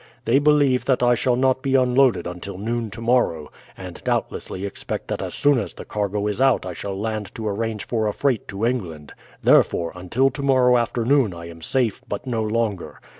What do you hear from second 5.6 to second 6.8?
the cargo is out I